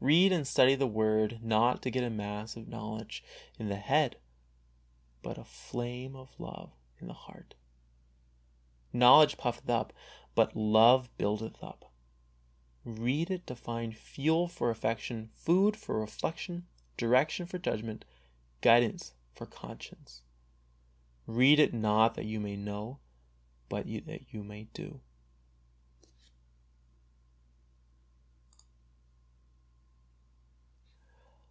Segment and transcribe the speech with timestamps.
[0.00, 0.06] III.
[0.06, 3.24] Read and study the Word not to get a mass of know ledge
[3.58, 4.14] in the head^
[5.22, 7.56] but a flame of love in the heart,
[8.92, 9.92] "Knowledge puffeth up,"
[10.36, 11.90] but" love buildeth up."
[12.84, 18.04] Read it to find fuel for affection, food for reflection, direction for judgment,
[18.60, 20.22] guidance for conscience.
[21.26, 23.00] Read it not that you may know,
[23.68, 25.00] but that you may do.